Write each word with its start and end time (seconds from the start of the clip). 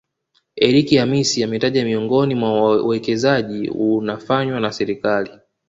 Eric 0.55 0.91
Hamisi 0.93 1.43
ametaja 1.43 1.85
miongoni 1.85 2.35
mwa 2.35 2.83
uwekezaji 2.83 3.69
unafanywa 3.69 4.59
na 4.59 4.71
Serikali 4.71 5.31